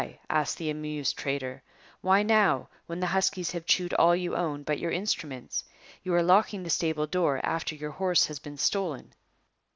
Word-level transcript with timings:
asked 0.31 0.57
the 0.57 0.71
amused 0.71 1.15
trader. 1.15 1.61
'Why, 2.01 2.23
now, 2.23 2.69
when 2.87 2.99
the 3.01 3.05
huskies 3.13 3.51
have 3.51 3.67
chewed 3.67 3.93
all 3.93 4.15
you 4.15 4.35
own 4.35 4.63
but 4.63 4.79
your 4.79 4.89
instruments? 4.89 5.63
You 6.01 6.11
are 6.15 6.23
locking 6.23 6.63
the 6.63 6.71
stable 6.71 7.05
door 7.05 7.39
after 7.43 7.75
your 7.75 7.91
horse 7.91 8.25
has 8.25 8.39
been 8.39 8.57
stolen.' 8.57 9.13